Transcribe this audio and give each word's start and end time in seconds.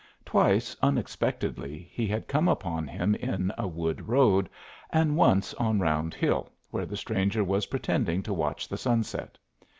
Twice, 0.25 0.75
unexpectedly, 0.81 1.77
he 1.91 2.07
had 2.07 2.27
come 2.27 2.47
upon 2.47 2.87
him 2.87 3.13
in 3.13 3.51
a 3.55 3.67
wood 3.67 4.07
road 4.07 4.49
and 4.89 5.15
once 5.15 5.53
on 5.53 5.79
Round 5.79 6.15
Hill 6.15 6.51
where 6.71 6.87
the 6.87 6.97
stranger 6.97 7.43
was 7.43 7.67
pretending 7.67 8.23
to 8.23 8.33
watch 8.33 8.67
the 8.67 8.77
sunset. 8.77 9.37